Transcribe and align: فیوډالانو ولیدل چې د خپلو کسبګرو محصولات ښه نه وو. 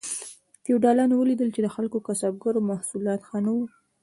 فیوډالانو 0.63 1.15
ولیدل 1.17 1.49
چې 1.55 1.59
د 1.63 1.67
خپلو 1.73 2.03
کسبګرو 2.07 2.67
محصولات 2.69 3.19
ښه 3.27 3.37
نه 3.45 3.51
وو. 3.55 3.65